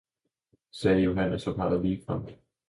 [0.71, 2.21] sagde Johannes, og pegede ligefrem.